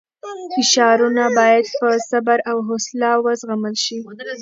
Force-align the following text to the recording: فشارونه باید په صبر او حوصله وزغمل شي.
فشارونه 0.53 1.23
باید 1.37 1.65
په 1.79 1.87
صبر 2.09 2.39
او 2.49 2.57
حوصله 2.67 3.09
وزغمل 3.25 3.75
شي. 3.85 3.97